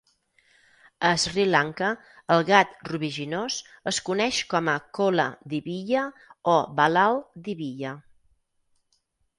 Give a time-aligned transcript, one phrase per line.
[1.09, 1.89] A Sri Lanka,
[2.35, 3.59] el gat rubiginós
[3.93, 6.09] es coneix com a "kola diviya"
[6.57, 7.95] o "balal diviya".